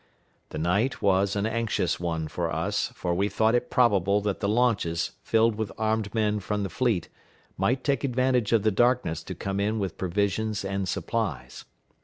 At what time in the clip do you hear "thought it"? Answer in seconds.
3.29-3.69